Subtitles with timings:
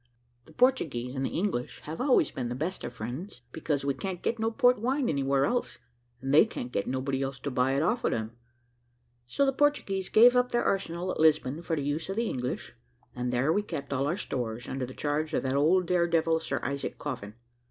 [0.47, 4.23] The Portuguese and the English have always been the best of friends, because we can't
[4.23, 5.77] get no port wine anywhere else,
[6.21, 8.35] and they can't get nobody else to buy it of them;
[9.27, 12.73] so the Portuguese gave up their arsenal at Lisbon, for the use of the English,
[13.15, 16.39] and there we kept all our stores, under the charge of that old dare devil,
[16.39, 17.35] Sir Isaac Coffin.